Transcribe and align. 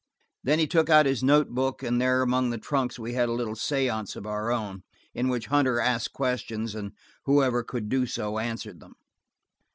Then 0.43 0.57
he 0.57 0.65
took 0.65 0.89
out 0.89 1.05
his 1.05 1.21
note 1.23 1.55
took 1.55 1.83
and 1.83 2.01
there 2.01 2.23
among 2.23 2.49
the 2.49 2.57
trunks 2.57 2.97
we 2.97 3.13
had 3.13 3.29
a 3.29 3.33
little 3.33 3.55
seance 3.55 4.15
of 4.15 4.25
our 4.25 4.51
own, 4.51 4.81
in 5.13 5.29
which 5.29 5.45
Hunter 5.53 5.79
asked 5.79 6.11
questions, 6.11 6.73
and 6.73 6.93
whoever 7.25 7.61
could 7.63 7.87
do 7.87 8.07
so 8.07 8.39
answered 8.39 8.79
them. 8.79 8.95